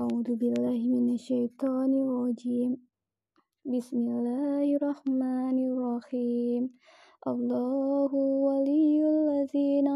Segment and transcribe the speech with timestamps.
[0.00, 2.72] أعوذ بالله من الشيطان الرجيم.
[3.64, 6.62] بسم الله الرحمن الرحيم.
[7.32, 8.14] الله
[8.48, 9.88] ولي الذين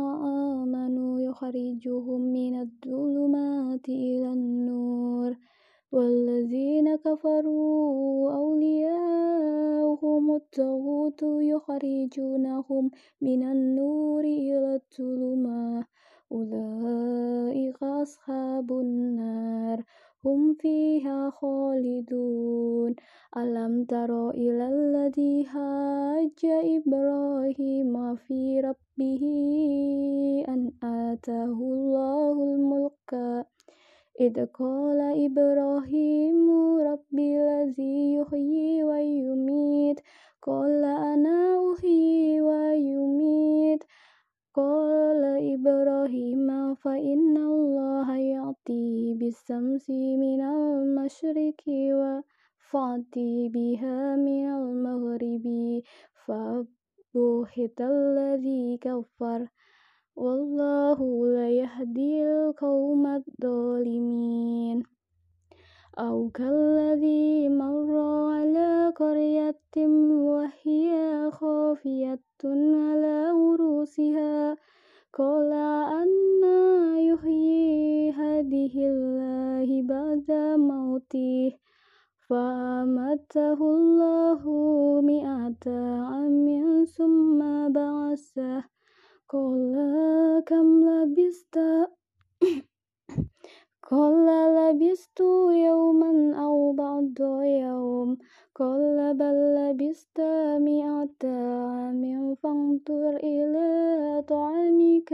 [0.61, 5.31] آمنوا يخرجهم من الظلمات إلى النور.
[5.93, 12.91] والذين كفروا أولياءهم الطاغوت يخرجونهم
[13.21, 15.87] من النور إلى الظلمات
[16.33, 19.04] أولئك أصحاب النار.
[20.25, 22.95] هم فيها خالدون.
[23.37, 29.23] ألم تر إلى الذي حاج إبراهيم في ربه
[30.49, 33.45] أن آتاه الله الملك؟
[34.21, 40.01] إذ قال إبراهيم ربي الذي يحيي ويميت.
[40.43, 43.85] قال أنا أحيي ويميت.
[44.55, 45.23] قال
[45.55, 51.63] إبراهيم فإن الله يأتي بالشمس من المشرق
[52.71, 55.47] فأتي بها من المغرب
[56.27, 59.49] فبهت الذي كفر
[60.17, 64.44] والله لا يهدي القوم الظالمين.
[65.99, 67.99] أو كالذي مر
[68.31, 69.65] على قرية
[70.11, 70.91] وهي
[71.31, 74.57] خافية على عروسها
[75.13, 75.53] قال
[76.03, 81.53] أنا يحيي هذه الله بعد موته.
[82.29, 84.43] فأمته الله
[85.01, 85.71] مئة
[86.11, 87.39] عام ثم
[87.73, 88.65] بعثه.
[89.29, 89.75] قال
[90.47, 91.59] كم لبست
[93.95, 94.27] قال
[94.57, 95.21] لبست
[95.67, 98.19] يوما أو بعض يوم.
[98.55, 100.21] قال بل لبست
[100.59, 103.69] مئة عام فانظر إلى
[104.29, 105.13] طعامك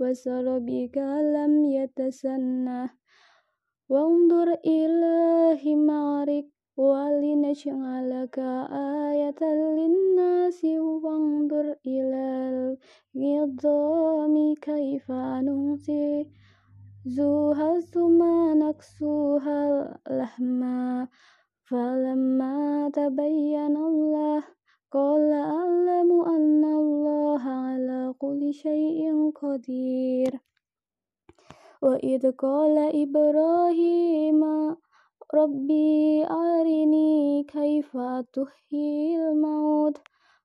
[0.00, 0.98] وشربك
[1.36, 2.90] لم يتسنه.
[3.88, 5.16] وانظر إلى
[5.64, 8.38] حمارك ولنجعلك
[9.08, 10.64] آية للناس.
[11.04, 12.76] وانظر إلى
[13.16, 15.10] العظام كيف
[17.06, 18.22] ننشزها ثم
[18.58, 21.08] نكسوها لحما
[21.64, 24.44] فلما تبين الله
[24.92, 30.40] قال أعلم أن الله على كل شيء قدير.
[31.82, 34.40] وإذ قال إبراهيم
[35.34, 37.96] ربي أرني كيف
[38.32, 39.98] تحيي الموت؟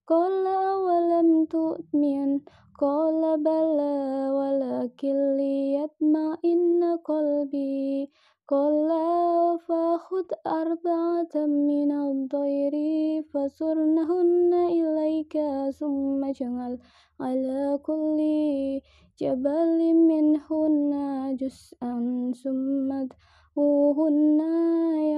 [0.07, 2.39] قال أولم تؤمن؟
[2.79, 8.07] Qala bala walakin liyatma'inna qalbi.
[8.47, 16.79] Qala fakhud arba'atan min ad-dayri fasurnahunna ilaika summa jangal
[17.19, 18.79] ala kulli
[19.19, 23.11] jabalin minhunna juz'an summat
[23.59, 24.55] uhunna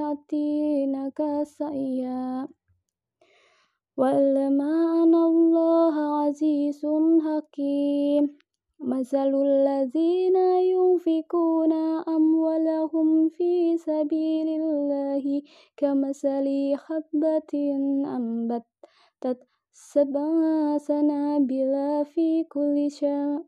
[0.01, 2.49] yatinaka saya.
[3.97, 6.87] واعلم أن الله عزيز
[7.25, 8.37] حكيم
[8.79, 10.35] مثل الذين
[10.73, 11.73] ينفقون
[12.07, 15.41] أموالهم في سبيل الله
[15.77, 17.53] كمثل حبة
[18.17, 22.91] أنبتت سبع سنابل في كل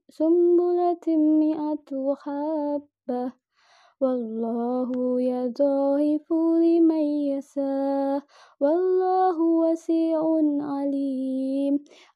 [0.09, 3.42] سنبلة مئة حبة
[4.03, 4.89] والله
[5.21, 6.27] يضاعف
[6.63, 8.21] لمن يشاء
[8.59, 10.19] والله واسع
[10.73, 11.73] عليم.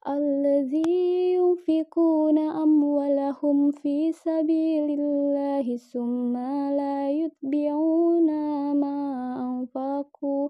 [0.08, 6.36] الذي ينفقون أموالهم في سبيل الله ثم
[6.76, 8.26] لا يتبعون
[8.72, 8.98] ما
[9.40, 10.48] أنفقوا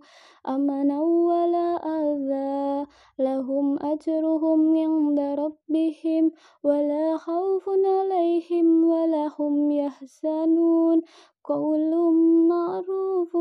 [0.48, 2.86] أمنا ولا أذى.
[3.18, 6.32] لهم أجرهم عند ربهم
[6.62, 11.02] ولا خوف عليهم ولا هم يحزنون.
[11.44, 12.12] قول
[12.48, 13.36] معروف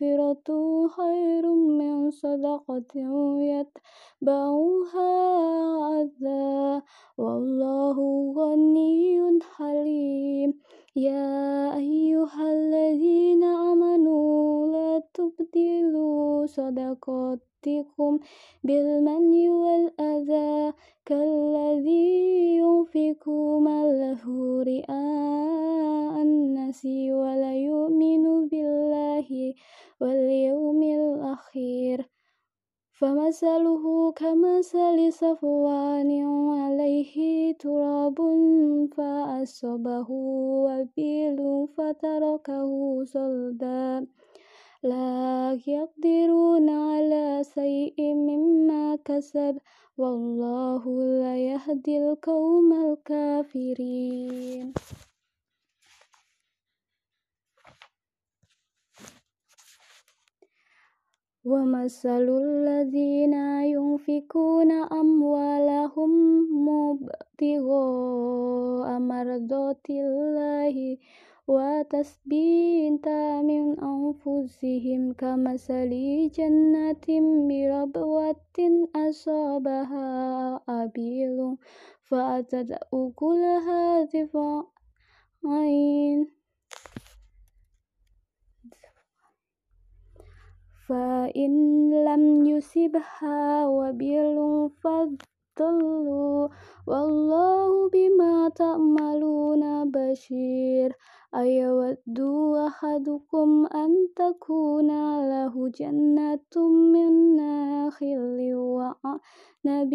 [0.00, 2.94] ومغفرة خير من صدقة
[3.40, 5.12] يتبعها
[6.02, 6.82] أذى.
[7.18, 7.96] والله
[8.36, 10.54] غني حليم.
[10.96, 18.18] يا أيها الذين آمنوا لا تبدلوا صدقاتكم
[18.64, 20.72] بالمن والأذى.
[21.06, 23.28] كالذي ينفق
[23.60, 24.22] ماله
[24.62, 28.33] رئاء الناس ولا يؤمن
[32.94, 36.10] فمثله كمثل صفوان
[36.58, 38.18] عليه تراب
[38.96, 40.06] فأصابه
[40.66, 44.06] وبيل فتركه صلدا.
[44.82, 49.58] لا يقدرون على شيء مما كسب
[49.98, 50.82] والله
[51.20, 54.72] لا يهدي القوم الكافرين.
[61.44, 63.34] ومثل الذين
[63.74, 66.10] ينفقون أموالهم
[66.68, 68.08] مبتغاء
[68.98, 70.96] مرضات الله
[71.48, 75.90] وتثبيتا من أنفسهم كمثل
[76.34, 77.06] جنة
[77.48, 80.10] بربوة أصابها
[80.68, 81.56] أبيل
[82.02, 84.73] فأتت أكلها ضفعين
[91.24, 94.38] فإن لم يصبها وبيل
[94.84, 96.48] فضل
[96.86, 100.92] والله بما تعملون بشير.
[101.34, 102.20] أيود
[102.66, 104.88] أحدكم أن تكون
[105.28, 106.56] له جنة
[106.92, 109.92] من نخيل وعنب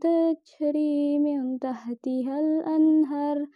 [0.00, 3.46] تجري من تحتها الأنهار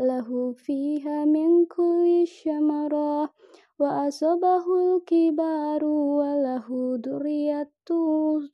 [0.00, 3.30] له فيها من كل الثمرات
[3.80, 6.66] وأصابه الكبار وله
[7.06, 7.70] ذرية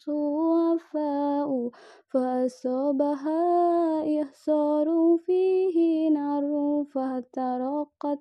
[0.06, 1.70] ضعفاء
[2.10, 3.42] فأصابها
[4.22, 6.44] إحصار فيه نار
[6.94, 8.18] فاحترقت.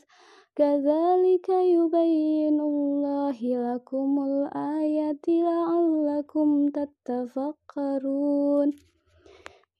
[0.56, 8.74] كذلك يبين الله لكم الآيات لعلكم تتفكرون.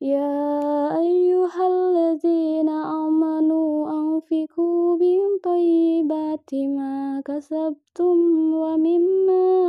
[0.02, 6.95] يا أيها الذين آمنوا أنفقوا من طيبات ما
[7.26, 8.18] كسبتم
[8.54, 9.66] ومما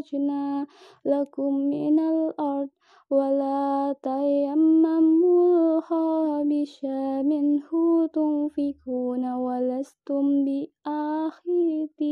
[0.00, 0.66] أخرجنا
[1.04, 2.68] لكم من الأرض
[3.10, 6.84] ولا تيمموا الخبيث
[7.24, 7.70] منه
[8.12, 12.02] تنفقون ولستم بآخذه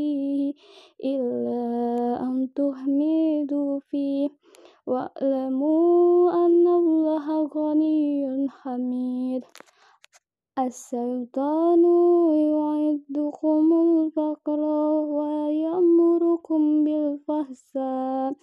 [1.03, 1.63] إلا
[2.21, 4.29] أن تحمدوا فيه
[4.87, 9.43] واعلموا أن الله غني حميد
[10.67, 11.83] الشيطان
[12.53, 14.59] يعدكم الفقر
[15.17, 18.33] ويأمركم بالفحشاء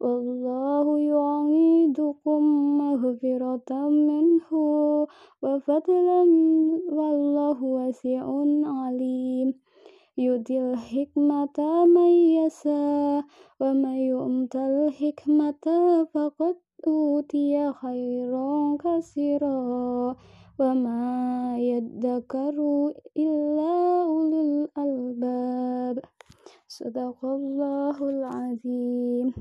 [0.00, 2.42] والله يعيدكم
[2.78, 4.50] مغفرة منه
[5.42, 6.22] وفضلا
[6.92, 8.24] والله واسع
[8.64, 9.54] عليم.
[10.18, 11.58] يؤتي الحكمة
[11.94, 13.24] من يشاء
[13.60, 15.64] ومن يؤت الحكمة
[16.14, 20.16] فقد أوتي خيرا كثيرا.
[20.58, 22.56] وما يذكر
[23.16, 25.98] إلا أولو الألباب
[26.68, 29.34] صدق الله العظيم